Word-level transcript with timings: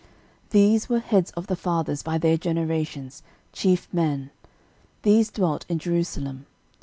13:008:028 0.49 0.49
These 0.49 0.89
were 0.89 0.99
heads 0.99 1.31
of 1.33 1.45
the 1.45 1.55
fathers, 1.55 2.01
by 2.01 2.17
their 2.17 2.35
generations, 2.35 3.21
chief 3.53 3.87
men. 3.93 4.31
These 5.03 5.29
dwelt 5.29 5.63
in 5.69 5.77
Jerusalem. 5.77 6.47